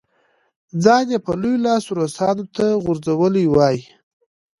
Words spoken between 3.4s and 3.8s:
وای.